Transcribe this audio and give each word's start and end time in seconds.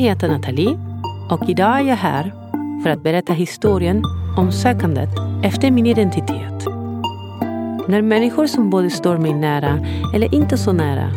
heter 0.00 0.28
Nathalie 0.28 0.78
och 1.30 1.48
idag 1.48 1.80
är 1.80 1.84
jag 1.84 1.96
här 1.96 2.32
för 2.82 2.90
att 2.90 3.02
berätta 3.02 3.32
historien 3.32 4.02
om 4.36 4.52
sökandet 4.52 5.08
efter 5.42 5.70
min 5.70 5.86
identitet. 5.86 6.66
När 7.88 8.02
människor 8.02 8.46
som 8.46 8.70
både 8.70 8.90
står 8.90 9.18
mig 9.18 9.34
nära 9.34 9.78
eller 10.14 10.34
inte 10.34 10.58
så 10.58 10.72
nära 10.72 11.10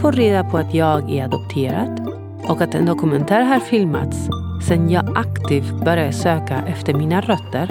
får 0.00 0.12
reda 0.12 0.44
på 0.44 0.58
att 0.58 0.74
jag 0.74 1.10
är 1.10 1.24
adopterad 1.24 2.12
och 2.48 2.60
att 2.60 2.74
en 2.74 2.86
dokumentär 2.86 3.42
har 3.42 3.60
filmats 3.60 4.28
sedan 4.68 4.90
jag 4.90 5.18
aktivt 5.18 5.84
började 5.84 6.12
söka 6.12 6.62
efter 6.66 6.94
mina 6.94 7.20
rötter 7.20 7.68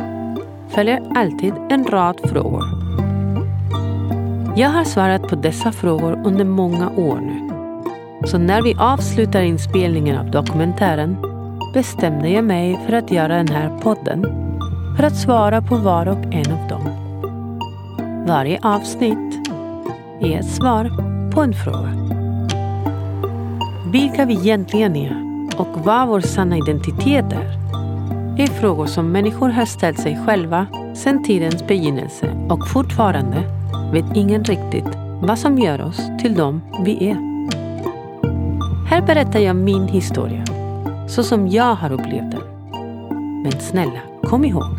följer 0.69 1.03
alltid 1.15 1.53
en 1.69 1.85
rad 1.85 2.19
frågor. 2.29 2.63
Jag 4.55 4.69
har 4.69 4.83
svarat 4.83 5.27
på 5.27 5.35
dessa 5.35 5.71
frågor 5.71 6.21
under 6.25 6.45
många 6.45 6.89
år 6.89 7.19
nu. 7.21 7.47
Så 8.25 8.37
när 8.37 8.61
vi 8.61 8.75
avslutar 8.79 9.41
inspelningen 9.41 10.17
av 10.17 10.31
dokumentären 10.31 11.17
bestämde 11.73 12.29
jag 12.29 12.43
mig 12.43 12.79
för 12.85 12.93
att 12.93 13.11
göra 13.11 13.37
den 13.37 13.47
här 13.47 13.77
podden 13.81 14.25
för 14.97 15.03
att 15.03 15.15
svara 15.15 15.61
på 15.61 15.75
var 15.75 16.07
och 16.07 16.33
en 16.33 16.51
av 16.51 16.67
dem. 16.69 17.07
Varje 18.27 18.59
avsnitt 18.63 19.49
är 20.21 20.39
ett 20.39 20.49
svar 20.49 20.89
på 21.31 21.41
en 21.41 21.53
fråga. 21.53 21.93
Vilka 23.91 24.25
vi 24.25 24.33
egentligen 24.33 24.95
är 24.95 25.27
och 25.57 25.85
vad 25.85 26.07
vår 26.07 26.21
sanna 26.21 26.57
identitet 26.57 27.33
är 27.33 27.57
är 28.39 28.47
frågor 28.47 28.85
som 28.85 29.11
människor 29.11 29.49
har 29.49 29.65
ställt 29.65 29.99
sig 29.99 30.19
själva 30.25 30.67
sedan 30.95 31.23
tidens 31.23 31.67
begynnelse 31.67 32.47
och 32.49 32.67
fortfarande 32.67 33.43
vet 33.93 34.15
ingen 34.15 34.43
riktigt 34.43 34.97
vad 35.21 35.39
som 35.39 35.57
gör 35.57 35.81
oss 35.81 36.01
till 36.21 36.35
dem 36.35 36.61
vi 36.85 37.09
är. 37.09 37.26
Här 38.89 39.01
berättar 39.01 39.39
jag 39.39 39.55
min 39.55 39.87
historia, 39.87 40.43
så 41.07 41.23
som 41.23 41.47
jag 41.47 41.75
har 41.75 41.91
upplevt 41.91 42.31
den. 42.31 42.41
Men 43.43 43.51
snälla, 43.51 43.99
kom 44.23 44.45
ihåg. 44.45 44.75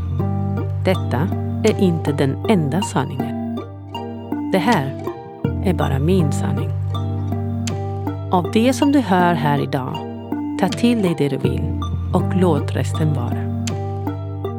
Detta 0.84 1.28
är 1.64 1.80
inte 1.80 2.12
den 2.12 2.36
enda 2.48 2.82
sanningen. 2.82 3.60
Det 4.52 4.58
här 4.58 5.04
är 5.64 5.74
bara 5.74 5.98
min 5.98 6.32
sanning. 6.32 6.70
Av 8.32 8.50
det 8.52 8.72
som 8.72 8.92
du 8.92 9.00
hör 9.00 9.34
här 9.34 9.62
idag, 9.62 9.96
ta 10.60 10.68
till 10.68 11.02
dig 11.02 11.14
det 11.18 11.28
du 11.28 11.36
vill 11.36 11.80
och 12.14 12.36
låt 12.36 12.76
resten 12.76 13.14
vara. 13.14 13.64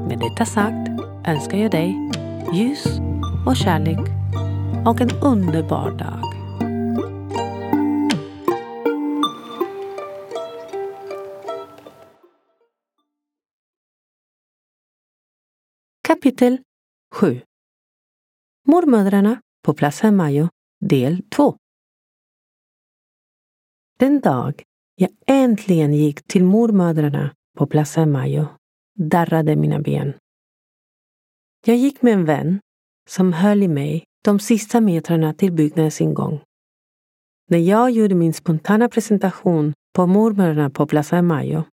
Med 0.08 0.20
detta 0.20 0.45
sagt 0.45 0.89
önskar 1.27 1.58
jag 1.58 1.72
dig 1.72 2.11
ljus 2.53 3.00
och 3.45 3.55
kärlek 3.55 4.00
och 4.86 5.02
en 5.02 5.11
underbar 5.22 5.92
dag. 5.92 6.28
Kapitel 16.09 16.57
7 17.15 17.41
Mormödrarna 18.67 19.41
på 19.65 19.73
Plaza 19.73 20.11
Mayo 20.11 20.47
del 20.85 21.23
2 21.29 21.57
Den 23.99 24.19
dag 24.19 24.63
jag 24.95 25.09
äntligen 25.27 25.93
gick 25.93 26.27
till 26.27 26.43
mormödrarna 26.43 27.35
på 27.57 27.67
Plaza 27.67 28.05
Mayo 28.05 28.45
darrade 28.95 29.55
mina 29.55 29.80
ben. 29.80 30.13
Jag 31.65 31.77
gick 31.77 32.02
med 32.02 32.13
en 32.13 32.25
vän 32.25 32.59
som 33.09 33.33
höll 33.33 33.63
i 33.63 33.67
mig 33.67 34.03
de 34.23 34.39
sista 34.39 34.81
metrarna 34.81 35.33
till 35.33 35.52
byggnadens 35.52 36.02
ingång. 36.02 36.41
När 37.49 37.59
jag 37.59 37.91
gjorde 37.91 38.15
min 38.15 38.33
spontana 38.33 38.89
presentation 38.89 39.73
på 39.95 40.07
mormödrarna 40.07 40.69
på 40.69 40.87
Plaza 40.87 41.21
Mayo, 41.21 41.64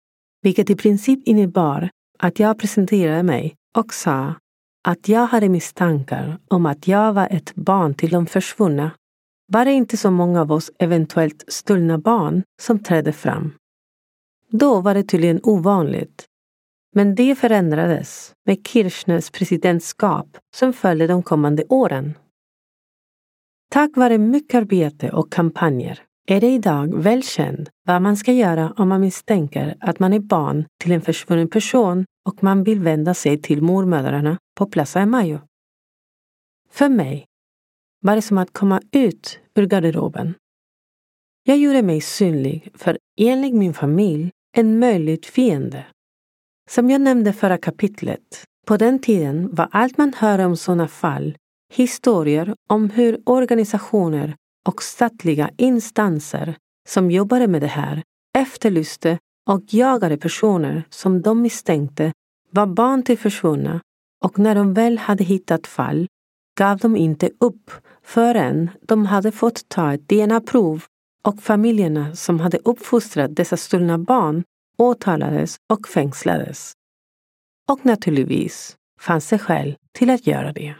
vilket 0.42 0.70
i 0.70 0.76
princip 0.76 1.28
innebar 1.28 1.90
att 2.18 2.38
jag 2.38 2.58
presenterade 2.58 3.22
mig 3.22 3.56
och 3.76 3.94
sa 3.94 4.34
att 4.84 5.08
jag 5.08 5.26
hade 5.26 5.48
misstankar 5.48 6.38
om 6.48 6.66
att 6.66 6.88
jag 6.88 7.12
var 7.12 7.28
ett 7.30 7.54
barn 7.54 7.94
till 7.94 8.10
de 8.10 8.26
försvunna 8.26 8.90
var 9.52 9.64
det 9.64 9.72
inte 9.72 9.96
så 9.96 10.10
många 10.10 10.40
av 10.40 10.52
oss 10.52 10.70
eventuellt 10.78 11.44
stulna 11.48 11.98
barn 11.98 12.42
som 12.62 12.78
trädde 12.78 13.12
fram. 13.12 13.52
Då 14.50 14.80
var 14.80 14.94
det 14.94 15.02
tydligen 15.02 15.40
ovanligt. 15.42 16.24
Men 16.94 17.14
det 17.14 17.34
förändrades 17.34 18.32
med 18.46 18.66
Kirchners 18.66 19.30
presidentskap 19.30 20.38
som 20.56 20.72
följde 20.72 21.06
de 21.06 21.22
kommande 21.22 21.64
åren. 21.68 22.14
Tack 23.70 23.96
vare 23.96 24.18
mycket 24.18 24.58
arbete 24.58 25.10
och 25.10 25.32
kampanjer 25.32 26.00
är 26.26 26.40
det 26.40 26.50
idag 26.54 27.02
välkänt 27.02 27.68
vad 27.86 28.02
man 28.02 28.16
ska 28.16 28.32
göra 28.32 28.72
om 28.76 28.88
man 28.88 29.00
misstänker 29.00 29.76
att 29.80 29.98
man 29.98 30.12
är 30.12 30.20
barn 30.20 30.66
till 30.80 30.92
en 30.92 31.00
försvunnen 31.00 31.48
person 31.48 32.04
och 32.26 32.42
man 32.42 32.64
vill 32.64 32.80
vända 32.80 33.14
sig 33.14 33.42
till 33.42 33.62
mormödrarna 33.62 34.38
på 34.56 34.66
Plaza 34.66 35.06
Mayo. 35.06 35.40
För 36.70 36.88
mig 36.88 37.26
var 38.02 38.16
det 38.16 38.22
som 38.22 38.38
att 38.38 38.52
komma 38.52 38.80
ut 38.92 39.38
ur 39.54 39.66
garderoben. 39.66 40.34
Jag 41.42 41.58
gjorde 41.58 41.82
mig 41.82 42.00
synlig 42.00 42.68
för 42.74 42.98
enligt 43.20 43.54
min 43.54 43.74
familj 43.74 44.30
en 44.56 44.78
möjlig 44.78 45.24
fiende. 45.24 45.86
Som 46.70 46.90
jag 46.90 47.00
nämnde 47.00 47.32
förra 47.32 47.58
kapitlet, 47.58 48.44
på 48.66 48.76
den 48.76 48.98
tiden 48.98 49.54
var 49.54 49.68
allt 49.70 49.98
man 49.98 50.12
hörde 50.16 50.44
om 50.44 50.56
sådana 50.56 50.88
fall 50.88 51.36
historier 51.72 52.54
om 52.68 52.90
hur 52.90 53.20
organisationer 53.26 54.36
och 54.68 54.82
statliga 54.82 55.50
instanser 55.56 56.56
som 56.88 57.10
jobbade 57.10 57.48
med 57.48 57.60
det 57.60 57.66
här 57.66 58.02
efterlyste 58.38 59.18
och 59.48 59.62
jagade 59.74 60.16
personer 60.16 60.82
som 60.90 61.22
de 61.22 61.42
misstänkte 61.42 62.12
var 62.50 62.66
barn 62.66 63.02
till 63.02 63.18
försvunna 63.18 63.80
och 64.24 64.38
när 64.38 64.54
de 64.54 64.74
väl 64.74 64.98
hade 64.98 65.24
hittat 65.24 65.66
fall 65.66 66.06
gav 66.58 66.78
de 66.78 66.96
inte 66.96 67.30
upp 67.40 67.70
förrän 68.02 68.70
de 68.82 69.06
hade 69.06 69.32
fått 69.32 69.68
ta 69.68 69.94
ett 69.94 70.08
DNA-prov 70.08 70.84
och 71.22 71.42
familjerna 71.42 72.16
som 72.16 72.40
hade 72.40 72.58
uppfostrat 72.64 73.36
dessa 73.36 73.56
stulna 73.56 73.98
barn 73.98 74.44
åtalades 74.78 75.56
och 75.72 75.88
fängslades. 75.88 76.72
Och 77.68 77.86
naturligtvis 77.86 78.76
fanns 79.00 79.28
det 79.28 79.38
skäl 79.38 79.76
till 79.92 80.10
att 80.10 80.26
göra 80.26 80.52
det. 80.52 80.74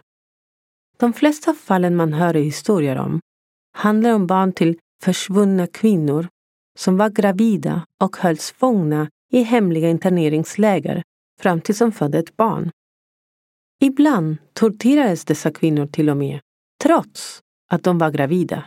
De 0.99 1.13
flesta 1.13 1.55
fallen 1.55 1.97
man 1.97 2.13
hör 2.13 2.35
historier 2.35 2.97
om 2.97 3.21
handlar 3.73 4.11
om 4.11 4.27
barn 4.27 4.53
till 4.53 4.79
försvunna 5.03 5.67
kvinnor 5.67 6.29
som 6.77 6.97
var 6.97 7.11
gravida 7.11 7.87
och 8.05 8.17
hölls 8.17 8.51
fångna 8.51 9.09
i 9.33 9.43
hemliga 9.43 9.91
interneringsläger 9.91 11.03
fram 11.41 11.61
tills 11.61 11.79
de 11.79 11.93
födde 11.93 12.19
ett 12.19 12.37
barn. 12.37 12.71
Ibland 13.81 14.37
torterades 14.53 15.25
dessa 15.25 15.51
kvinnor 15.51 15.87
till 15.87 16.11
och 16.11 16.17
med, 16.17 16.41
trots 16.83 17.41
att 17.71 17.83
de 17.83 17.99
var 17.99 18.11
gravida. 18.11 18.65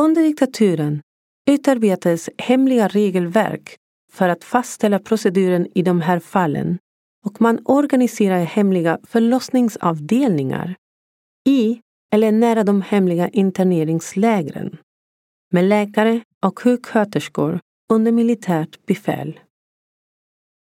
Under 0.00 0.22
diktaturen 0.22 1.02
utarbetades 1.50 2.30
hemliga 2.38 2.88
regelverk 2.88 3.76
för 4.12 4.28
att 4.28 4.44
fastställa 4.44 4.98
proceduren 4.98 5.66
i 5.74 5.82
de 5.82 6.00
här 6.00 6.20
fallen 6.20 6.78
och 7.24 7.40
man 7.40 7.60
organiserade 7.64 8.44
hemliga 8.44 8.98
förlossningsavdelningar 9.02 10.74
i 11.48 11.80
eller 12.12 12.32
nära 12.32 12.64
de 12.64 12.82
hemliga 12.82 13.28
interneringslägren 13.28 14.76
med 15.52 15.64
läkare 15.64 16.20
och 16.46 16.58
sjuksköterskor 16.58 17.60
under 17.92 18.12
militärt 18.12 18.86
befäl. 18.86 19.40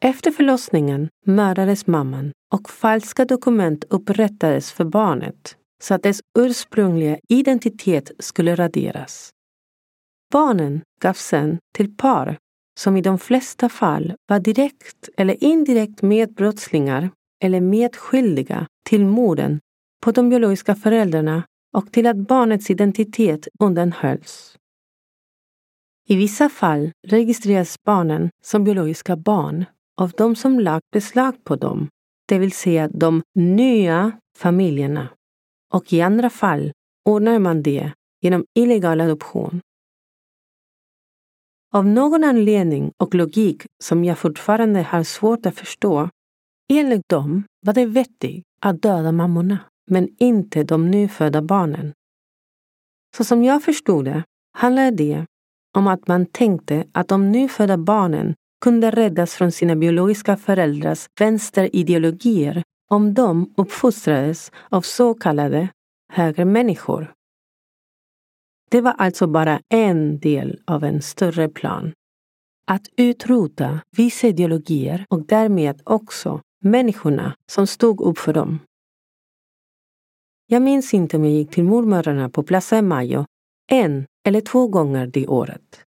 Efter 0.05 0.31
förlossningen 0.31 1.09
mördades 1.25 1.87
mamman 1.87 2.31
och 2.53 2.69
falska 2.69 3.25
dokument 3.25 3.85
upprättades 3.89 4.71
för 4.71 4.85
barnet 4.85 5.57
så 5.83 5.93
att 5.93 6.03
dess 6.03 6.19
ursprungliga 6.39 7.17
identitet 7.29 8.11
skulle 8.19 8.55
raderas. 8.55 9.29
Barnen 10.31 10.81
gavs 11.01 11.19
sen 11.19 11.57
till 11.73 11.97
par 11.97 12.37
som 12.79 12.97
i 12.97 13.01
de 13.01 13.19
flesta 13.19 13.69
fall 13.69 14.13
var 14.27 14.39
direkt 14.39 15.09
eller 15.17 15.43
indirekt 15.43 16.01
medbrottslingar 16.01 17.09
eller 17.43 17.61
medskyldiga 17.61 18.67
till 18.85 19.05
morden 19.05 19.59
på 20.03 20.11
de 20.11 20.29
biologiska 20.29 20.75
föräldrarna 20.75 21.43
och 21.77 21.91
till 21.91 22.07
att 22.07 22.17
barnets 22.17 22.69
identitet 22.69 23.47
undanhölls. 23.59 24.57
I 26.11 26.15
vissa 26.15 26.49
fall 26.49 26.91
registreras 27.07 27.83
barnen 27.83 28.29
som 28.43 28.63
biologiska 28.63 29.15
barn 29.15 29.65
av 30.01 30.11
de 30.11 30.35
som 30.35 30.59
lagt 30.59 30.91
beslag 30.91 31.43
på 31.43 31.55
dem, 31.55 31.89
det 32.27 32.39
vill 32.39 32.51
säga 32.51 32.87
de 32.87 33.23
nya 33.35 34.11
familjerna. 34.37 35.09
Och 35.73 35.93
i 35.93 36.01
andra 36.01 36.29
fall 36.29 36.71
ordnar 37.09 37.39
man 37.39 37.63
det 37.63 37.91
genom 38.21 38.45
illegal 38.59 39.01
adoption. 39.01 39.61
Av 41.73 41.85
någon 41.85 42.23
anledning 42.23 42.91
och 42.97 43.15
logik 43.15 43.65
som 43.83 44.03
jag 44.03 44.19
fortfarande 44.19 44.81
har 44.81 45.03
svårt 45.03 45.45
att 45.45 45.55
förstå, 45.55 46.09
enligt 46.73 47.09
dem 47.09 47.43
var 47.65 47.73
det 47.73 47.85
vettigt 47.85 48.43
att 48.61 48.81
döda 48.81 49.11
mammorna, 49.11 49.59
men 49.91 50.15
inte 50.19 50.63
de 50.63 50.91
nyfödda 50.91 51.41
barnen. 51.41 51.93
Så 53.17 53.23
som 53.23 53.43
jag 53.43 53.63
förstod 53.63 54.05
det 54.05 54.23
handlade 54.57 54.91
det 54.91 55.25
om 55.77 55.87
att 55.87 56.07
man 56.07 56.25
tänkte 56.25 56.85
att 56.91 57.07
de 57.07 57.31
nyfödda 57.31 57.77
barnen 57.77 58.35
kunde 58.61 58.91
räddas 58.91 59.33
från 59.35 59.51
sina 59.51 59.75
biologiska 59.75 60.37
föräldrars 60.37 61.07
vänsterideologier 61.19 62.63
om 62.89 63.13
de 63.13 63.53
uppfostrades 63.57 64.51
av 64.69 64.81
så 64.81 65.13
kallade 65.13 65.69
högermänniskor. 66.13 67.13
Det 68.69 68.81
var 68.81 68.91
alltså 68.97 69.27
bara 69.27 69.61
en 69.69 70.19
del 70.19 70.59
av 70.65 70.83
en 70.83 71.01
större 71.01 71.49
plan. 71.49 71.93
Att 72.67 72.87
utrota 72.97 73.79
vissa 73.97 74.27
ideologier 74.27 75.05
och 75.09 75.25
därmed 75.25 75.81
också 75.83 76.41
människorna 76.63 77.35
som 77.51 77.67
stod 77.67 78.01
upp 78.01 78.17
för 78.17 78.33
dem. 78.33 78.59
Jag 80.47 80.61
minns 80.61 80.93
inte 80.93 81.17
om 81.17 81.25
jag 81.25 81.33
gick 81.33 81.51
till 81.51 81.63
mormödrarna 81.63 82.29
på 82.29 82.43
Plaza 82.43 82.81
Mayo 82.81 83.25
en 83.71 84.05
eller 84.27 84.41
två 84.41 84.67
gånger 84.67 85.07
det 85.07 85.27
året. 85.27 85.83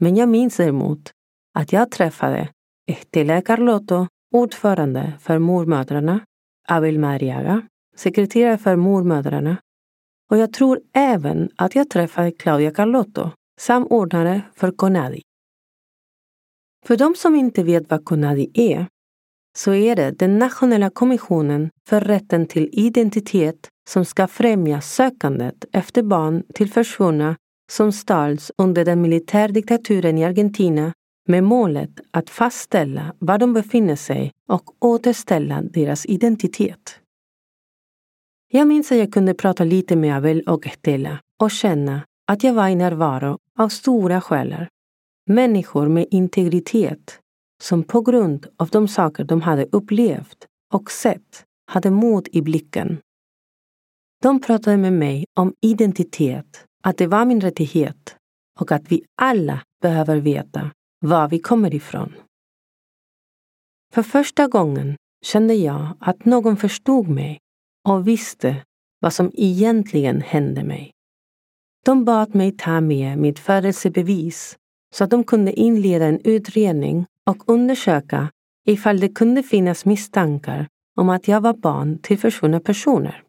Men 0.00 0.16
jag 0.16 0.28
minns 0.28 0.56
däremot 0.56 1.12
att 1.54 1.72
jag 1.72 1.90
träffade 1.90 2.48
Estela 2.90 3.42
Carlotto, 3.42 4.06
ordförande 4.34 5.12
för 5.20 5.38
mormödrarna, 5.38 6.20
Abel 6.68 6.98
Mariaga, 6.98 7.62
sekreterare 7.96 8.58
för 8.58 8.76
mormödrarna 8.76 9.56
och 10.30 10.38
jag 10.38 10.52
tror 10.52 10.80
även 10.92 11.50
att 11.56 11.74
jag 11.74 11.90
träffade 11.90 12.30
Claudia 12.32 12.70
Carlotto, 12.70 13.30
samordnare 13.60 14.42
för 14.54 14.70
Conadi. 14.70 15.22
För 16.86 16.96
de 16.96 17.14
som 17.14 17.34
inte 17.34 17.62
vet 17.62 17.90
vad 17.90 18.04
Conadi 18.04 18.50
är, 18.54 18.86
så 19.56 19.74
är 19.74 19.96
det 19.96 20.10
den 20.10 20.38
nationella 20.38 20.90
kommissionen 20.90 21.70
för 21.88 22.00
rätten 22.00 22.46
till 22.46 22.68
identitet 22.72 23.68
som 23.88 24.04
ska 24.04 24.26
främja 24.26 24.80
sökandet 24.80 25.64
efter 25.72 26.02
barn 26.02 26.42
till 26.54 26.70
försvunna 26.70 27.36
som 27.74 27.92
stals 27.92 28.50
under 28.58 28.84
den 28.84 29.02
militärdiktaturen 29.02 30.18
i 30.18 30.24
Argentina 30.24 30.92
med 31.28 31.44
målet 31.44 31.90
att 32.10 32.30
fastställa 32.30 33.14
var 33.18 33.38
de 33.38 33.52
befinner 33.52 33.96
sig 33.96 34.32
och 34.48 34.84
återställa 34.84 35.62
deras 35.62 36.06
identitet. 36.06 37.00
Jag 38.52 38.66
minns 38.68 38.92
att 38.92 38.98
jag 38.98 39.12
kunde 39.12 39.34
prata 39.34 39.64
lite 39.64 39.96
med 39.96 40.16
Abel 40.16 40.40
och 40.40 40.66
Estela 40.66 41.20
och 41.42 41.50
känna 41.50 42.02
att 42.26 42.44
jag 42.44 42.54
var 42.54 42.68
i 42.68 42.74
närvaro 42.74 43.38
av 43.58 43.68
stora 43.68 44.20
själar. 44.20 44.68
Människor 45.26 45.88
med 45.88 46.06
integritet 46.10 47.20
som 47.62 47.82
på 47.82 48.00
grund 48.00 48.46
av 48.56 48.68
de 48.68 48.88
saker 48.88 49.24
de 49.24 49.40
hade 49.40 49.66
upplevt 49.72 50.46
och 50.72 50.90
sett 50.90 51.44
hade 51.66 51.90
mod 51.90 52.28
i 52.32 52.42
blicken. 52.42 52.98
De 54.22 54.40
pratade 54.40 54.76
med 54.76 54.92
mig 54.92 55.24
om 55.40 55.54
identitet, 55.60 56.66
att 56.84 56.98
det 56.98 57.06
var 57.06 57.24
min 57.24 57.40
rättighet 57.40 58.16
och 58.60 58.72
att 58.72 58.92
vi 58.92 59.04
alla 59.16 59.62
behöver 59.82 60.16
veta 60.16 60.70
var 61.00 61.28
vi 61.28 61.38
kommer 61.38 61.74
ifrån. 61.74 62.14
För 63.92 64.02
första 64.02 64.48
gången 64.48 64.96
kände 65.24 65.54
jag 65.54 65.96
att 66.00 66.24
någon 66.24 66.56
förstod 66.56 67.08
mig 67.08 67.40
och 67.88 68.08
visste 68.08 68.64
vad 69.00 69.12
som 69.12 69.30
egentligen 69.34 70.20
hände 70.20 70.64
mig. 70.64 70.90
De 71.84 72.04
bad 72.04 72.34
mig 72.34 72.52
ta 72.52 72.80
med 72.80 73.18
mitt 73.18 73.38
födelsebevis 73.38 74.56
så 74.94 75.04
att 75.04 75.10
de 75.10 75.24
kunde 75.24 75.52
inleda 75.52 76.04
en 76.04 76.20
utredning 76.24 77.06
och 77.26 77.48
undersöka 77.48 78.30
ifall 78.66 79.00
det 79.00 79.08
kunde 79.08 79.42
finnas 79.42 79.84
misstankar 79.84 80.68
om 80.96 81.08
att 81.08 81.28
jag 81.28 81.40
var 81.40 81.54
barn 81.54 81.98
till 81.98 82.18
försvunna 82.18 82.60
personer. 82.60 83.22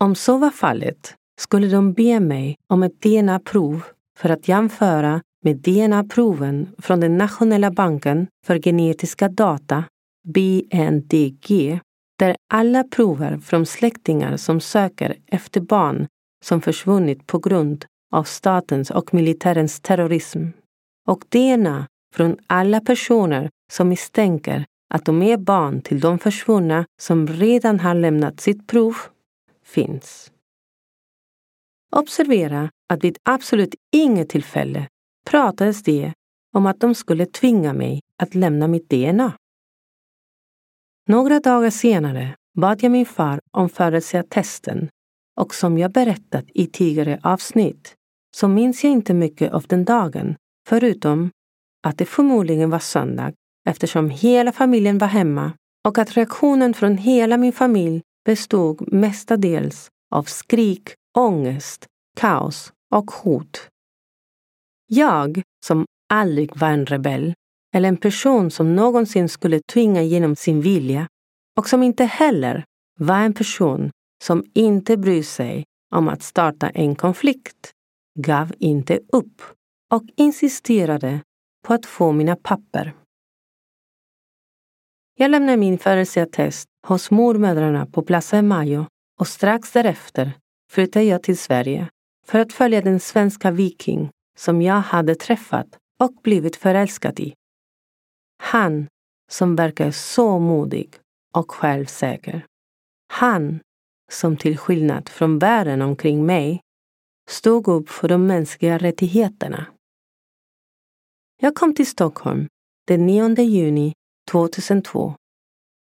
Om 0.00 0.14
så 0.14 0.38
var 0.38 0.50
fallet 0.50 1.16
skulle 1.40 1.68
de 1.68 1.92
be 1.92 2.20
mig 2.20 2.56
om 2.66 2.82
ett 2.82 3.02
DNA-prov 3.02 3.82
för 4.18 4.28
att 4.28 4.48
jämföra 4.48 5.22
med 5.44 5.56
DNA-proven 5.56 6.68
från 6.78 7.00
den 7.00 7.18
nationella 7.18 7.70
banken 7.70 8.26
för 8.46 8.58
genetiska 8.58 9.28
data, 9.28 9.84
BNDG, 10.28 11.80
där 12.18 12.36
alla 12.50 12.84
prover 12.84 13.38
från 13.38 13.66
släktingar 13.66 14.36
som 14.36 14.60
söker 14.60 15.16
efter 15.26 15.60
barn 15.60 16.06
som 16.44 16.60
försvunnit 16.60 17.26
på 17.26 17.38
grund 17.38 17.84
av 18.12 18.24
statens 18.24 18.90
och 18.90 19.14
militärens 19.14 19.80
terrorism 19.80 20.46
och 21.08 21.24
DNA 21.28 21.86
från 22.14 22.36
alla 22.46 22.80
personer 22.80 23.50
som 23.72 23.88
misstänker 23.88 24.64
att 24.94 25.04
de 25.04 25.22
är 25.22 25.36
barn 25.36 25.82
till 25.82 26.00
de 26.00 26.18
försvunna 26.18 26.84
som 27.00 27.26
redan 27.26 27.80
har 27.80 27.94
lämnat 27.94 28.40
sitt 28.40 28.66
prov 28.66 28.94
finns. 29.64 30.30
Observera 31.96 32.70
att 32.88 33.04
vid 33.04 33.18
absolut 33.22 33.74
inget 33.92 34.28
tillfälle 34.28 34.88
pratades 35.30 35.82
det 35.82 36.12
om 36.56 36.66
att 36.66 36.80
de 36.80 36.94
skulle 36.94 37.26
tvinga 37.26 37.72
mig 37.72 38.00
att 38.22 38.34
lämna 38.34 38.68
mitt 38.68 38.90
DNA. 38.90 39.32
Några 41.08 41.40
dagar 41.40 41.70
senare 41.70 42.36
bad 42.58 42.82
jag 42.82 42.92
min 42.92 43.06
far 43.06 43.40
om 43.50 43.68
födelseattesten 43.68 44.88
och 45.40 45.54
som 45.54 45.78
jag 45.78 45.92
berättat 45.92 46.44
i 46.54 46.66
tidigare 46.66 47.20
avsnitt 47.22 47.94
så 48.36 48.48
minns 48.48 48.84
jag 48.84 48.92
inte 48.92 49.14
mycket 49.14 49.52
av 49.52 49.62
den 49.62 49.84
dagen 49.84 50.36
förutom 50.68 51.30
att 51.86 51.98
det 51.98 52.06
förmodligen 52.06 52.70
var 52.70 52.78
söndag 52.78 53.32
eftersom 53.68 54.10
hela 54.10 54.52
familjen 54.52 54.98
var 54.98 55.08
hemma 55.08 55.52
och 55.88 55.98
att 55.98 56.16
reaktionen 56.16 56.74
från 56.74 56.96
hela 56.96 57.36
min 57.36 57.52
familj 57.52 58.02
bestod 58.24 58.92
mestadels 58.92 59.88
av 60.10 60.22
skrik, 60.22 60.94
ångest, 61.18 61.86
kaos 62.16 62.72
och 62.94 63.10
hot. 63.10 63.68
Jag, 64.86 65.42
som 65.66 65.86
aldrig 66.08 66.56
var 66.56 66.68
en 66.68 66.86
rebell 66.86 67.34
eller 67.74 67.88
en 67.88 67.96
person 67.96 68.50
som 68.50 68.76
någonsin 68.76 69.28
skulle 69.28 69.60
tvinga 69.72 70.02
igenom 70.02 70.36
sin 70.36 70.60
vilja 70.60 71.08
och 71.56 71.68
som 71.68 71.82
inte 71.82 72.04
heller 72.04 72.64
var 72.98 73.18
en 73.18 73.34
person 73.34 73.90
som 74.24 74.44
inte 74.54 74.96
bryr 74.96 75.22
sig 75.22 75.64
om 75.94 76.08
att 76.08 76.22
starta 76.22 76.70
en 76.70 76.94
konflikt, 76.96 77.70
gav 78.18 78.52
inte 78.58 79.00
upp 79.12 79.42
och 79.92 80.02
insisterade 80.16 81.20
på 81.66 81.74
att 81.74 81.86
få 81.86 82.12
mina 82.12 82.36
papper. 82.36 82.94
Jag 85.16 85.30
lämnade 85.30 85.56
min 85.56 85.78
födelseattest 85.78 86.68
hos 86.86 87.10
mormödrarna 87.10 87.86
på 87.86 88.02
Plaza 88.02 88.42
Mayo 88.42 88.86
och 89.20 89.28
strax 89.28 89.72
därefter 89.72 90.32
flyttade 90.74 91.04
jag 91.04 91.22
till 91.22 91.38
Sverige 91.38 91.88
för 92.26 92.38
att 92.38 92.52
följa 92.52 92.82
den 92.82 93.00
svenska 93.00 93.50
viking 93.50 94.10
som 94.36 94.62
jag 94.62 94.80
hade 94.80 95.14
träffat 95.14 95.78
och 96.00 96.12
blivit 96.22 96.56
förälskad 96.56 97.20
i. 97.20 97.34
Han 98.42 98.86
som 99.30 99.56
verkar 99.56 99.90
så 99.90 100.38
modig 100.38 100.94
och 101.34 101.50
självsäker. 101.50 102.46
Han 103.08 103.60
som 104.10 104.36
till 104.36 104.58
skillnad 104.58 105.08
från 105.08 105.38
världen 105.38 105.82
omkring 105.82 106.26
mig 106.26 106.60
stod 107.28 107.68
upp 107.68 107.88
för 107.88 108.08
de 108.08 108.26
mänskliga 108.26 108.78
rättigheterna. 108.78 109.66
Jag 111.40 111.54
kom 111.54 111.74
till 111.74 111.86
Stockholm 111.86 112.48
den 112.86 113.06
9 113.06 113.40
juni 113.42 113.92
2002. 114.30 115.14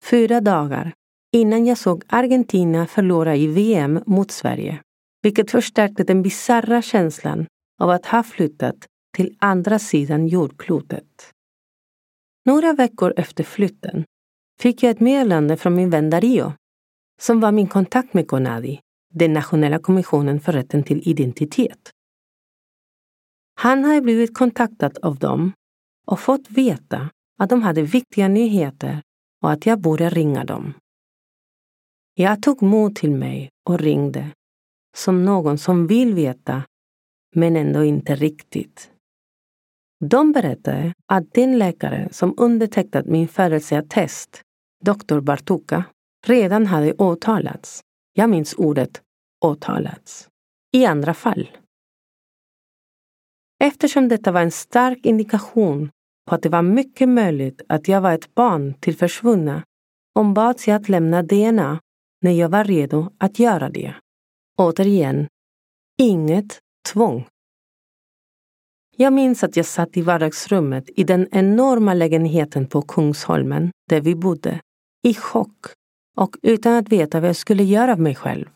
Fyra 0.04 0.40
dagar 0.40 0.94
innan 1.32 1.66
jag 1.66 1.78
såg 1.78 2.04
Argentina 2.06 2.86
förlora 2.86 3.36
i 3.36 3.46
VM 3.46 4.00
mot 4.06 4.30
Sverige. 4.30 4.82
Vilket 5.22 5.50
förstärkte 5.50 6.04
den 6.04 6.22
bizarra 6.22 6.82
känslan 6.82 7.46
av 7.80 7.90
att 7.90 8.06
ha 8.06 8.22
flyttat 8.22 8.86
till 9.16 9.36
andra 9.38 9.78
sidan 9.78 10.26
jordklotet. 10.28 11.32
Några 12.44 12.72
veckor 12.72 13.14
efter 13.16 13.44
flytten 13.44 14.04
fick 14.60 14.82
jag 14.82 14.90
ett 14.90 15.00
meddelande 15.00 15.56
från 15.56 15.74
min 15.74 15.90
vän 15.90 16.10
Dario, 16.10 16.52
som 17.20 17.40
var 17.40 17.52
min 17.52 17.68
kontakt 17.68 18.14
med 18.14 18.28
Conadi, 18.28 18.80
den 19.14 19.32
nationella 19.32 19.78
kommissionen 19.78 20.40
för 20.40 20.52
rätten 20.52 20.82
till 20.82 21.08
identitet. 21.08 21.90
Han 23.54 23.84
hade 23.84 24.00
blivit 24.00 24.34
kontaktad 24.34 24.92
av 25.02 25.16
dem 25.16 25.52
och 26.06 26.20
fått 26.20 26.50
veta 26.50 27.10
att 27.38 27.50
de 27.50 27.62
hade 27.62 27.82
viktiga 27.82 28.28
nyheter 28.28 29.02
och 29.42 29.50
att 29.50 29.66
jag 29.66 29.80
borde 29.80 30.10
ringa 30.10 30.44
dem. 30.44 30.74
Jag 32.14 32.42
tog 32.42 32.62
mod 32.62 32.96
till 32.96 33.10
mig 33.10 33.48
och 33.68 33.78
ringde, 33.78 34.30
som 34.96 35.24
någon 35.24 35.58
som 35.58 35.86
vill 35.86 36.14
veta, 36.14 36.62
men 37.34 37.56
ändå 37.56 37.84
inte 37.84 38.14
riktigt. 38.14 38.90
De 40.04 40.32
berättade 40.32 40.94
att 41.06 41.34
den 41.34 41.58
läkare 41.58 42.08
som 42.12 42.34
undertecknat 42.36 43.06
min 43.06 43.28
födelseattest, 43.28 44.42
doktor 44.84 45.20
Bartuka, 45.20 45.84
redan 46.26 46.66
hade 46.66 46.94
åtalats. 46.94 47.80
Jag 48.12 48.30
minns 48.30 48.54
ordet 48.54 49.02
åtalats. 49.44 50.28
I 50.72 50.86
andra 50.86 51.14
fall. 51.14 51.50
Eftersom 53.64 54.08
detta 54.08 54.32
var 54.32 54.40
en 54.40 54.50
stark 54.50 55.06
indikation 55.06 55.90
på 56.28 56.34
att 56.34 56.42
det 56.42 56.48
var 56.48 56.62
mycket 56.62 57.08
möjligt 57.08 57.62
att 57.68 57.88
jag 57.88 58.00
var 58.00 58.12
ett 58.12 58.34
barn 58.34 58.74
till 58.74 58.96
försvunna 58.96 59.62
ombads 60.14 60.68
jag 60.68 60.76
att 60.76 60.88
lämna 60.88 61.22
DNA 61.22 61.80
när 62.22 62.32
jag 62.32 62.48
var 62.48 62.64
redo 62.64 63.10
att 63.18 63.38
göra 63.38 63.70
det. 63.70 63.94
Återigen, 64.58 65.28
inget 65.98 66.58
tvång. 66.92 67.26
Jag 68.96 69.12
minns 69.12 69.44
att 69.44 69.56
jag 69.56 69.66
satt 69.66 69.96
i 69.96 70.02
vardagsrummet 70.02 70.84
i 70.96 71.04
den 71.04 71.28
enorma 71.32 71.94
lägenheten 71.94 72.66
på 72.66 72.82
Kungsholmen, 72.82 73.70
där 73.88 74.00
vi 74.00 74.14
bodde, 74.14 74.60
i 75.02 75.14
chock 75.14 75.66
och 76.16 76.36
utan 76.42 76.74
att 76.74 76.88
veta 76.88 77.20
vad 77.20 77.28
jag 77.28 77.36
skulle 77.36 77.64
göra 77.64 77.92
av 77.92 78.00
mig 78.00 78.14
själv. 78.14 78.46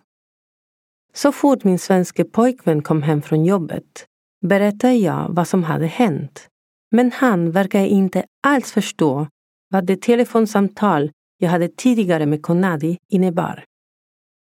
Så 1.14 1.32
fort 1.32 1.64
min 1.64 1.78
svenska 1.78 2.25
pojkvän 2.25 2.82
kom 2.82 3.02
hem 3.02 3.23
från 3.23 3.44
jobbet 3.44 4.06
berättade 4.46 4.94
jag 4.94 5.28
vad 5.30 5.49
som 5.49 5.64
hade 5.64 5.87
hänt. 5.87 6.49
Men 6.90 7.12
han 7.12 7.50
verkade 7.50 7.88
inte 7.88 8.25
alls 8.46 8.73
förstå 8.73 9.26
vad 9.68 9.87
det 9.87 10.02
telefonsamtal 10.02 11.11
jag 11.38 11.50
hade 11.50 11.68
tidigare 11.68 12.26
med 12.26 12.42
Konadi 12.42 12.98
innebar. 13.08 13.64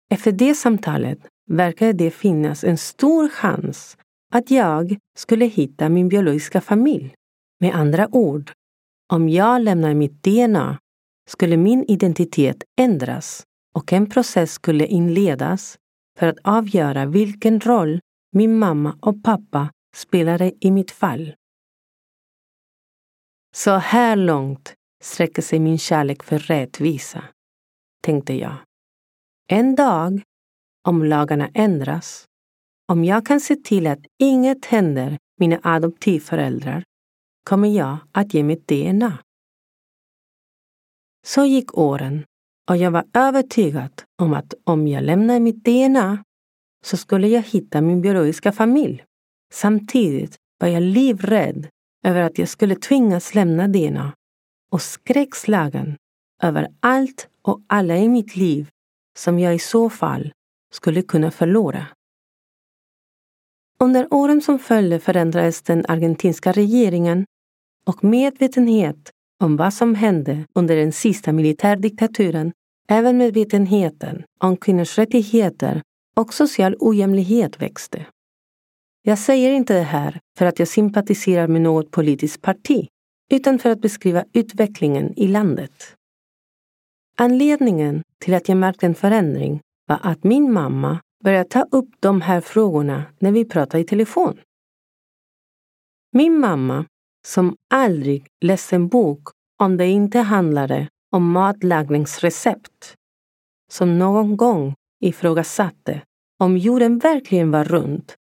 Efter 0.09 0.31
det 0.31 0.55
samtalet 0.55 1.19
verkade 1.49 1.93
det 1.93 2.11
finnas 2.11 2.63
en 2.63 2.77
stor 2.77 3.29
chans 3.29 3.97
att 4.33 4.51
jag 4.51 4.97
skulle 5.17 5.45
hitta 5.45 5.89
min 5.89 6.09
biologiska 6.09 6.61
familj. 6.61 7.13
Med 7.59 7.75
andra 7.75 8.07
ord, 8.11 8.51
om 9.13 9.29
jag 9.29 9.61
lämnar 9.61 9.93
mitt 9.93 10.23
DNA 10.23 10.79
skulle 11.29 11.57
min 11.57 11.85
identitet 11.87 12.63
ändras 12.79 13.43
och 13.75 13.93
en 13.93 14.09
process 14.09 14.53
skulle 14.53 14.85
inledas 14.87 15.77
för 16.19 16.27
att 16.27 16.37
avgöra 16.43 17.05
vilken 17.05 17.59
roll 17.59 17.99
min 18.31 18.59
mamma 18.59 18.97
och 19.01 19.23
pappa 19.23 19.69
spelade 19.95 20.53
i 20.59 20.71
mitt 20.71 20.91
fall. 20.91 21.35
Så 23.55 23.71
här 23.71 24.15
långt 24.15 24.73
sträcker 25.03 25.41
sig 25.41 25.59
min 25.59 25.77
kärlek 25.77 26.23
för 26.23 26.39
rättvisa, 26.39 27.23
tänkte 28.01 28.33
jag. 28.33 28.55
En 29.47 29.75
dag, 29.75 30.21
om 30.87 31.03
lagarna 31.03 31.49
ändras, 31.53 32.25
om 32.87 33.03
jag 33.03 33.25
kan 33.25 33.39
se 33.39 33.55
till 33.55 33.87
att 33.87 33.99
inget 34.19 34.65
händer 34.65 35.17
mina 35.39 35.59
adoptivföräldrar, 35.63 36.83
kommer 37.43 37.67
jag 37.67 37.97
att 38.11 38.33
ge 38.33 38.43
mitt 38.43 38.67
DNA. 38.67 39.17
Så 41.25 41.45
gick 41.45 41.77
åren 41.77 42.25
och 42.69 42.77
jag 42.77 42.91
var 42.91 43.05
övertygad 43.13 44.03
om 44.21 44.33
att 44.33 44.53
om 44.63 44.87
jag 44.87 45.03
lämnade 45.03 45.39
mitt 45.39 45.65
DNA 45.65 46.23
så 46.85 46.97
skulle 46.97 47.27
jag 47.27 47.41
hitta 47.41 47.81
min 47.81 48.01
biologiska 48.01 48.51
familj. 48.51 49.03
Samtidigt 49.53 50.35
var 50.59 50.67
jag 50.67 50.83
livrädd 50.83 51.67
över 52.05 52.21
att 52.21 52.37
jag 52.37 52.49
skulle 52.49 52.75
tvingas 52.75 53.35
lämna 53.35 53.67
DNA 53.67 54.13
och 54.73 54.81
skräckslagen 54.81 55.97
över 56.43 56.67
allt 56.79 57.27
och 57.41 57.61
alla 57.67 57.97
i 57.97 58.09
mitt 58.09 58.35
liv 58.35 58.69
som 59.17 59.39
jag 59.39 59.55
i 59.55 59.59
så 59.59 59.89
fall 59.89 60.31
skulle 60.73 61.01
kunna 61.01 61.31
förlora. 61.31 61.87
Under 63.79 64.13
åren 64.13 64.41
som 64.41 64.59
följde 64.59 64.99
förändrades 64.99 65.61
den 65.61 65.85
argentinska 65.87 66.51
regeringen 66.51 67.25
och 67.85 68.03
medvetenhet 68.03 69.11
om 69.43 69.57
vad 69.57 69.73
som 69.73 69.95
hände 69.95 70.45
under 70.53 70.75
den 70.75 70.91
sista 70.91 71.31
militärdiktaturen, 71.31 72.51
även 72.87 73.17
medvetenheten 73.17 74.23
om 74.39 74.57
kvinnors 74.57 74.97
rättigheter 74.97 75.81
och 76.15 76.33
social 76.33 76.75
ojämlikhet 76.79 77.61
växte. 77.61 78.05
Jag 79.01 79.19
säger 79.19 79.51
inte 79.51 79.73
det 79.73 79.83
här 79.83 80.19
för 80.37 80.45
att 80.45 80.59
jag 80.59 80.67
sympatiserar 80.67 81.47
med 81.47 81.61
något 81.61 81.91
politiskt 81.91 82.41
parti, 82.41 82.87
utan 83.33 83.59
för 83.59 83.69
att 83.69 83.81
beskriva 83.81 84.25
utvecklingen 84.33 85.13
i 85.15 85.27
landet. 85.27 85.95
Anledningen 87.17 88.03
till 88.19 88.33
att 88.33 88.49
jag 88.49 88.57
märkte 88.57 88.85
en 88.85 88.95
förändring 88.95 89.61
var 89.87 89.99
att 90.03 90.23
min 90.23 90.53
mamma 90.53 90.99
började 91.23 91.49
ta 91.49 91.65
upp 91.71 91.89
de 91.99 92.21
här 92.21 92.41
frågorna 92.41 93.03
när 93.19 93.31
vi 93.31 93.45
pratade 93.45 93.83
i 93.83 93.85
telefon. 93.85 94.39
Min 96.11 96.39
mamma, 96.39 96.85
som 97.27 97.55
aldrig 97.73 98.27
läste 98.41 98.75
en 98.75 98.87
bok 98.87 99.29
om 99.59 99.77
det 99.77 99.87
inte 99.87 100.19
handlade 100.19 100.87
om 101.11 101.31
matlagningsrecept, 101.31 102.95
som 103.71 103.99
någon 103.99 104.37
gång 104.37 104.75
ifrågasatte 105.01 106.01
om 106.39 106.57
jorden 106.57 106.99
verkligen 106.99 107.51
var 107.51 107.63
rund 107.63 108.13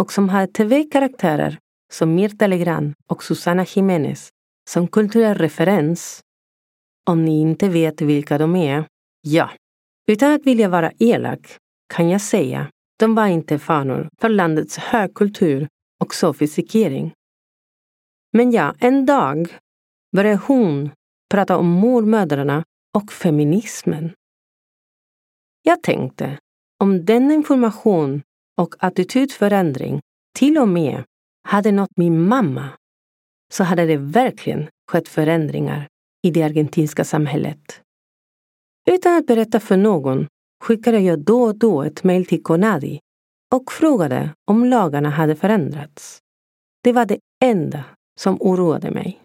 och 0.00 0.12
som 0.12 0.28
hade 0.28 0.52
tv-karaktärer 0.52 1.58
som 1.92 2.14
Mirta 2.14 2.46
Legrand 2.46 2.94
och 3.06 3.24
Susana 3.24 3.64
Jiménez 3.64 4.30
som 4.70 4.88
kulturell 4.88 5.38
referens. 5.38 6.20
Om 7.10 7.24
ni 7.24 7.40
inte 7.40 7.68
vet 7.68 8.00
vilka 8.00 8.38
de 8.38 8.56
är, 8.56 8.84
ja, 9.20 9.50
utan 10.06 10.32
att 10.32 10.46
vilja 10.46 10.68
vara 10.68 10.92
elak 10.98 11.58
kan 11.94 12.08
jag 12.08 12.20
säga 12.20 12.70
de 12.98 13.14
var 13.14 13.26
inte 13.26 13.58
fanor 13.58 14.08
för 14.20 14.28
landets 14.28 14.78
högkultur 14.78 15.68
och 16.00 16.14
sofistikering. 16.14 17.12
Men 18.32 18.50
ja, 18.50 18.74
en 18.78 19.06
dag 19.06 19.58
började 20.16 20.40
hon 20.46 20.90
prata 21.30 21.56
om 21.56 21.66
mormödrarna 21.66 22.64
och 22.94 23.12
feminismen. 23.12 24.12
Jag 25.62 25.82
tänkte, 25.82 26.38
om 26.78 27.04
denna 27.04 27.34
information 27.34 28.22
och 28.60 28.74
attitydförändring 28.78 30.00
till 30.38 30.58
och 30.58 30.68
med 30.68 31.04
hade 31.48 31.72
nått 31.72 31.96
min 31.96 32.28
mamma 32.28 32.68
så 33.52 33.64
hade 33.64 33.86
det 33.86 33.96
verkligen 33.96 34.68
skett 34.90 35.08
förändringar 35.08 35.88
i 36.22 36.30
det 36.30 36.42
argentinska 36.42 37.04
samhället. 37.04 37.80
Utan 38.90 39.16
att 39.16 39.26
berätta 39.26 39.60
för 39.60 39.76
någon 39.76 40.26
skickade 40.64 41.00
jag 41.00 41.18
då 41.18 41.42
och 41.42 41.58
då 41.58 41.82
ett 41.82 42.04
mejl 42.04 42.26
till 42.26 42.42
Conadi 42.42 43.00
och 43.54 43.72
frågade 43.72 44.30
om 44.50 44.64
lagarna 44.64 45.10
hade 45.10 45.36
förändrats. 45.36 46.18
Det 46.84 46.92
var 46.92 47.06
det 47.06 47.18
enda 47.44 47.84
som 48.20 48.36
oroade 48.40 48.90
mig. 48.90 49.20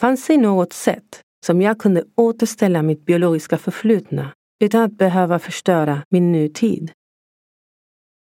Fanns 0.00 0.26
det 0.26 0.36
något 0.36 0.72
sätt 0.72 1.20
som 1.46 1.62
jag 1.62 1.78
kunde 1.78 2.04
återställa 2.16 2.82
mitt 2.82 3.04
biologiska 3.04 3.58
förflutna 3.58 4.32
utan 4.64 4.82
att 4.82 4.92
behöva 4.92 5.38
förstöra 5.38 6.02
min 6.10 6.32
nutid? 6.32 6.92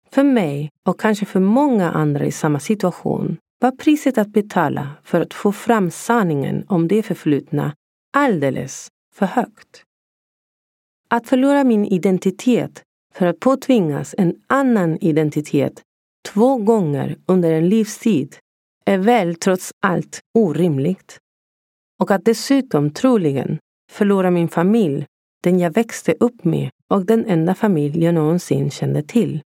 För 0.09 0.23
mig, 0.23 0.69
och 0.87 0.99
kanske 0.99 1.25
för 1.25 1.39
många 1.39 1.91
andra 1.91 2.25
i 2.25 2.31
samma 2.31 2.59
situation, 2.59 3.37
var 3.61 3.71
priset 3.71 4.17
att 4.17 4.27
betala 4.27 4.89
för 5.03 5.21
att 5.21 5.33
få 5.33 5.51
fram 5.51 5.91
sanningen 5.91 6.65
om 6.67 6.87
det 6.87 7.03
förflutna 7.03 7.75
alldeles 8.13 8.87
för 9.15 9.25
högt. 9.25 9.83
Att 11.09 11.27
förlora 11.27 11.63
min 11.63 11.85
identitet 11.85 12.83
för 13.13 13.25
att 13.25 13.39
påtvingas 13.39 14.15
en 14.17 14.35
annan 14.47 14.97
identitet 15.01 15.81
två 16.33 16.57
gånger 16.57 17.17
under 17.25 17.51
en 17.51 17.69
livstid 17.69 18.35
är 18.85 18.97
väl 18.97 19.35
trots 19.35 19.71
allt 19.79 20.19
orimligt. 20.33 21.19
Och 21.99 22.11
att 22.11 22.25
dessutom 22.25 22.91
troligen 22.93 23.59
förlora 23.91 24.31
min 24.31 24.49
familj, 24.49 25.05
den 25.43 25.59
jag 25.59 25.73
växte 25.73 26.13
upp 26.19 26.43
med 26.43 26.69
och 26.87 27.05
den 27.05 27.25
enda 27.25 27.55
familj 27.55 28.03
jag 28.03 28.13
någonsin 28.13 28.71
kände 28.71 29.03
till. 29.03 29.41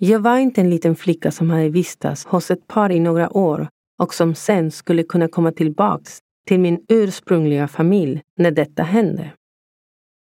Jag 0.00 0.20
var 0.20 0.38
inte 0.38 0.60
en 0.60 0.70
liten 0.70 0.96
flicka 0.96 1.30
som 1.30 1.50
hade 1.50 1.68
vistats 1.68 2.24
hos 2.24 2.50
ett 2.50 2.66
par 2.66 2.92
i 2.92 3.00
några 3.00 3.36
år 3.36 3.68
och 3.98 4.14
som 4.14 4.34
sen 4.34 4.70
skulle 4.70 5.02
kunna 5.02 5.28
komma 5.28 5.52
tillbaks 5.52 6.18
till 6.46 6.60
min 6.60 6.84
ursprungliga 6.88 7.68
familj 7.68 8.22
när 8.36 8.50
detta 8.50 8.82
hände. 8.82 9.32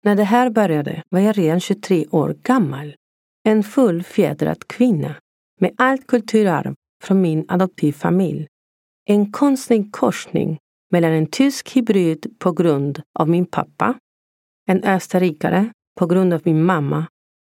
När 0.04 0.16
det 0.16 0.24
här 0.24 0.50
började 0.50 1.04
var 1.10 1.20
jag 1.20 1.38
redan 1.38 1.60
23 1.60 2.06
år 2.12 2.36
gammal. 2.44 2.96
En 3.44 3.64
fullfjädrad 3.64 4.68
kvinna 4.68 5.16
med 5.60 5.72
allt 5.78 6.08
kulturarv 6.08 6.76
från 7.04 7.22
min 7.22 7.46
adoptivfamilj. 7.48 8.48
En 9.06 9.32
konstig 9.32 9.94
korsning 9.94 10.60
mellan 10.92 11.12
en 11.12 11.28
tysk 11.28 11.76
hybrid 11.76 12.36
på 12.40 12.52
grund 12.52 13.02
av 13.20 13.30
min 13.30 13.46
pappa, 13.46 13.94
en 14.68 14.84
österrikare 14.84 15.72
på 16.00 16.06
grund 16.06 16.34
av 16.34 16.42
min 16.44 16.64
mamma 16.64 17.08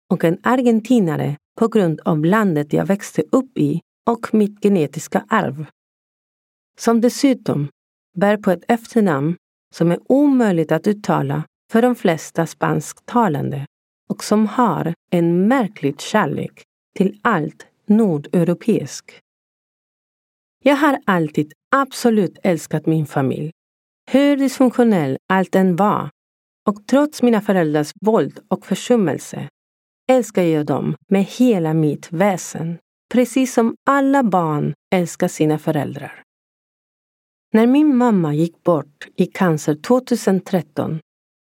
och 0.10 0.24
en 0.24 0.38
argentinare 0.44 1.38
på 1.60 1.68
grund 1.68 2.00
av 2.06 2.26
landet 2.26 2.74
jag 2.74 2.86
växte 2.86 3.24
upp 3.32 3.58
i 3.58 3.82
och 4.10 4.34
mitt 4.34 4.64
genetiska 4.64 5.26
arv. 5.30 5.66
Som 6.78 7.02
dessutom 7.02 7.70
bär 8.18 8.38
på 8.38 8.52
ett 8.52 8.64
efternamn 8.68 9.36
som 9.76 9.92
är 9.92 10.00
omöjligt 10.06 10.72
att 10.72 10.88
uttala 10.88 11.44
för 11.72 11.82
de 11.82 11.96
flesta 11.96 12.48
spansktalande 12.48 13.66
och 14.10 14.24
som 14.24 14.48
har 14.48 14.94
en 15.12 15.48
märklig 15.48 16.02
kärlek 16.02 16.64
till 16.98 17.20
allt 17.22 17.68
nordeuropeiskt. 17.86 19.20
Jag 20.64 20.76
har 20.76 21.00
alltid 21.06 21.54
absolut 21.76 22.38
älskat 22.44 22.86
min 22.86 23.06
familj, 23.06 23.52
hur 24.12 24.38
dysfunktionell 24.38 25.18
allt 25.30 25.56
än 25.56 25.76
var. 25.76 26.10
Och 26.70 26.88
trots 26.88 27.22
mina 27.22 27.42
föräldrars 27.42 27.92
våld 28.06 28.40
och 28.48 28.66
försummelse 28.66 29.50
älskar 30.12 30.44
jag 30.44 30.66
dem 30.66 30.96
med 31.08 31.24
hela 31.24 31.74
mitt 31.74 32.12
väsen, 32.12 32.78
precis 33.14 33.54
som 33.54 33.76
alla 33.86 34.24
barn 34.24 34.74
älskar 34.96 35.28
sina 35.28 35.60
föräldrar. 35.60 36.24
När 37.54 37.68
min 37.68 37.98
mamma 37.98 38.34
gick 38.34 38.64
bort 38.64 39.08
i 39.16 39.26
cancer 39.26 39.76
2013 39.76 41.00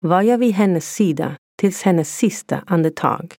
var 0.02 0.22
jag 0.22 0.38
vid 0.38 0.54
hennes 0.54 0.96
sida 0.96 1.38
tills 1.60 1.82
hennes 1.82 2.18
sista 2.18 2.64
andetag. 2.68 3.34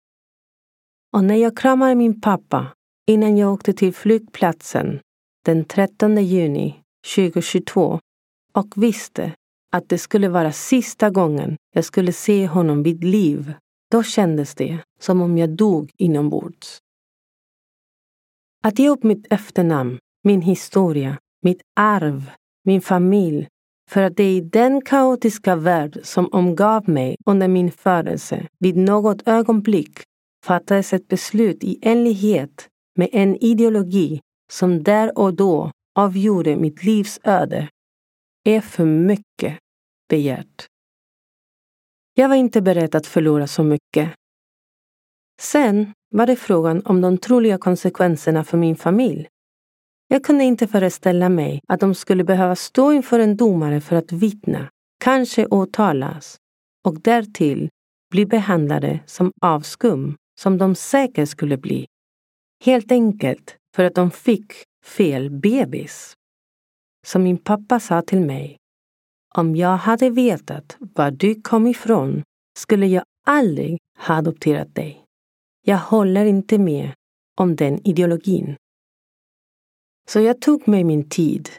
Och 1.13 1.25
när 1.25 1.35
jag 1.35 1.57
kramade 1.57 1.95
min 1.95 2.21
pappa 2.21 2.67
innan 3.07 3.37
jag 3.37 3.53
åkte 3.53 3.73
till 3.73 3.95
flygplatsen 3.95 5.01
den 5.45 5.65
13 5.65 6.25
juni 6.25 6.81
2022 7.17 8.01
och 8.53 8.69
visste 8.77 9.33
att 9.73 9.89
det 9.89 9.99
skulle 9.99 10.29
vara 10.29 10.53
sista 10.53 11.11
gången 11.11 11.57
jag 11.75 11.85
skulle 11.85 12.13
se 12.13 12.47
honom 12.47 12.83
vid 12.83 13.05
liv, 13.05 13.55
då 13.95 14.03
kändes 14.03 14.55
det 14.55 14.79
som 15.01 15.23
om 15.23 15.39
jag 15.39 15.51
dog 15.51 15.91
inombords. 15.99 16.79
Att 18.63 18.79
ge 18.79 18.89
upp 18.89 19.03
mitt 19.03 19.33
efternamn, 19.33 19.99
min 20.25 20.43
historia, 20.43 21.19
mitt 21.43 21.63
arv, 21.77 22.31
min 22.65 22.81
familj 22.81 23.49
för 23.91 24.03
att 24.03 24.17
det 24.17 24.37
i 24.37 24.41
den 24.41 24.81
kaotiska 24.81 25.57
värld 25.57 25.99
som 26.03 26.29
omgav 26.33 26.89
mig 26.89 27.17
under 27.27 27.49
min 27.49 27.73
födelse 27.73 28.49
vid 28.59 28.77
något 28.77 29.29
ögonblick 29.29 30.03
fattades 30.45 30.93
ett 30.93 31.09
beslut 31.09 31.65
i 31.65 31.79
enlighet 31.83 32.69
med 32.99 33.09
en 33.13 33.37
ideologi 33.37 34.21
som 34.53 34.83
där 34.83 35.19
och 35.19 35.35
då 35.35 35.71
avgjorde 35.99 36.57
mitt 36.57 36.85
livs 36.85 37.21
öde 37.25 37.69
är 38.45 38.61
för 38.61 38.85
mycket 38.85 39.59
begärt. 40.09 40.74
Jag 42.17 42.29
var 42.29 42.37
inte 42.37 42.63
beredd 42.63 42.95
att 42.95 43.07
förlora 43.07 43.47
så 43.47 43.63
mycket. 43.63 44.11
Sen 45.41 45.93
var 46.11 46.27
det 46.27 46.37
frågan 46.37 46.83
om 46.85 47.01
de 47.01 47.19
troliga 47.19 47.59
konsekvenserna 47.59 48.45
för 48.45 48.59
min 48.59 48.77
familj. 48.77 49.29
Jag 50.09 50.25
kunde 50.25 50.45
inte 50.45 50.67
föreställa 50.67 51.29
mig 51.29 51.61
att 51.69 51.81
de 51.81 51.95
skulle 51.95 52.25
behöva 52.25 52.57
stå 52.57 52.93
inför 52.93 53.19
en 53.19 53.37
domare 53.37 53.81
för 53.81 53.97
att 53.97 54.13
vittna, 54.13 54.69
kanske 55.05 55.47
åtalas 55.47 56.37
och 56.85 57.01
därtill 57.01 57.69
bli 58.11 58.27
behandlade 58.27 59.01
som 59.07 59.33
avskum, 59.41 60.17
som 60.41 60.59
de 60.59 60.75
säkert 60.75 61.29
skulle 61.29 61.57
bli. 61.57 61.87
Helt 62.65 62.93
enkelt 62.93 63.57
för 63.77 63.85
att 63.85 63.95
de 63.95 64.11
fick 64.11 64.53
fel 64.85 65.31
bebis. 65.31 66.15
Som 67.07 67.23
min 67.23 67.39
pappa 67.39 67.81
sa 67.81 68.03
till 68.03 68.21
mig, 68.21 68.57
om 69.39 69.57
jag 69.57 69.77
hade 69.77 70.11
vetat 70.11 70.77
var 70.81 71.11
du 71.11 71.43
kom 71.43 71.67
ifrån 71.67 72.23
skulle 72.59 72.87
jag 72.87 73.05
aldrig 73.27 73.79
ha 73.99 74.15
adopterat 74.15 74.75
dig. 74.75 75.05
Jag 75.65 75.79
håller 75.79 76.25
inte 76.25 76.59
med 76.59 76.93
om 77.37 77.57
den 77.57 77.87
ideologin. 77.89 78.57
Så 80.09 80.21
jag 80.21 80.41
tog 80.41 80.69
mig 80.69 80.85
min 80.85 81.09
tid, 81.09 81.51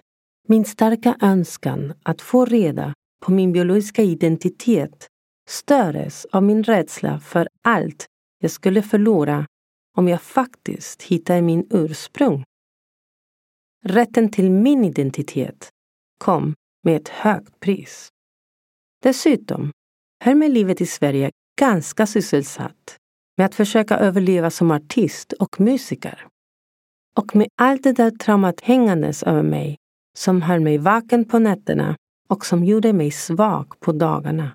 min 0.47 0.65
starka 0.65 1.17
önskan 1.21 1.93
att 2.03 2.21
få 2.21 2.45
reda 2.45 2.93
på 3.21 3.31
min 3.31 3.51
biologiska 3.51 4.03
identitet 4.03 5.07
stördes 5.49 6.25
av 6.25 6.43
min 6.43 6.63
rädsla 6.63 7.19
för 7.19 7.47
allt 7.61 8.05
jag 8.39 8.51
skulle 8.51 8.81
förlora 8.81 9.45
om 9.97 10.07
jag 10.07 10.21
faktiskt 10.21 11.03
hittade 11.03 11.41
min 11.41 11.67
ursprung. 11.69 12.43
Rätten 13.85 14.31
till 14.31 14.51
min 14.51 14.85
identitet 14.85 15.69
kom 16.17 16.53
med 16.85 16.95
ett 16.95 17.09
högt 17.09 17.59
pris. 17.59 18.07
Dessutom 19.03 19.71
höll 20.23 20.35
mig 20.35 20.49
livet 20.49 20.81
i 20.81 20.85
Sverige 20.85 21.31
ganska 21.59 22.07
sysselsatt 22.07 22.97
med 23.37 23.45
att 23.45 23.55
försöka 23.55 23.97
överleva 23.97 24.49
som 24.49 24.71
artist 24.71 25.33
och 25.33 25.59
musiker. 25.59 26.27
Och 27.17 27.35
med 27.35 27.47
allt 27.61 27.83
det 27.83 27.93
där 27.93 28.11
traumat 28.11 28.61
hängandes 28.61 29.23
över 29.23 29.43
mig 29.43 29.75
som 30.17 30.41
höll 30.41 30.59
mig 30.59 30.77
vaken 30.77 31.25
på 31.25 31.39
nätterna 31.39 31.95
och 32.29 32.45
som 32.45 32.63
gjorde 32.63 32.93
mig 32.93 33.11
svag 33.11 33.79
på 33.79 33.91
dagarna. 33.91 34.53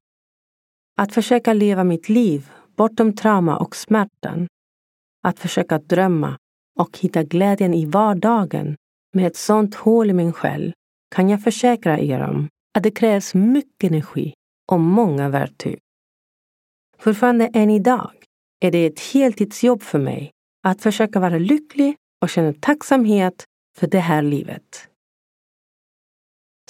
Att 0.97 1.15
försöka 1.15 1.53
leva 1.53 1.85
mitt 1.85 2.09
liv 2.09 2.51
bortom 2.77 3.17
trauma 3.17 3.57
och 3.57 3.77
smärtan. 3.77 4.47
Att 5.23 5.39
försöka 5.39 5.79
drömma 5.79 6.37
och 6.79 6.99
hitta 6.99 7.23
glädjen 7.23 7.75
i 7.75 7.87
vardagen 7.87 8.77
med 9.15 9.27
ett 9.27 9.37
sånt 9.37 9.75
hål 9.75 10.11
i 10.11 10.13
min 10.13 10.33
själ 10.33 10.73
kan 11.15 11.29
jag 11.29 11.43
försäkra 11.43 11.99
er 11.99 12.21
om 12.21 12.49
att 12.75 12.83
det 12.83 12.91
krävs 12.91 13.35
mycket 13.35 13.91
energi 13.91 14.33
och 14.73 14.81
många 14.81 15.29
verktyg. 15.29 15.79
Fortfarande 16.99 17.47
än 17.47 17.71
idag 17.71 18.13
är 18.61 18.71
det 18.71 18.87
ett 18.87 19.01
heltidsjobb 19.01 19.83
för 19.83 19.99
mig 19.99 20.31
att 20.63 20.83
försöka 20.83 21.21
vara 21.21 21.39
lycklig 21.39 21.97
och 22.23 22.29
känna 22.29 22.53
tacksamhet 22.53 23.45
för 23.79 23.87
det 23.87 24.01
här 24.01 24.23
livet. 24.23 24.89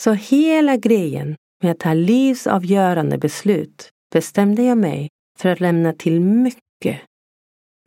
Så 0.00 0.12
hela 0.12 0.76
grejen 0.76 1.36
med 1.62 1.72
att 1.72 1.78
ta 1.78 1.94
livsavgörande 1.94 3.18
beslut 3.18 3.90
bestämde 4.12 4.62
jag 4.62 4.78
mig 4.78 5.08
för 5.38 5.48
att 5.48 5.60
lämna 5.60 5.92
till 5.92 6.20
mycket, 6.20 7.00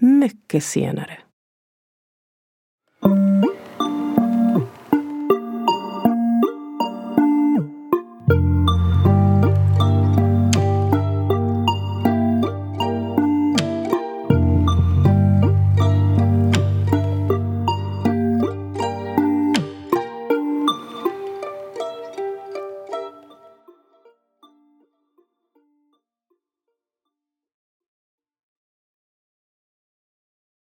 mycket 0.02 0.63
senare. 0.63 1.23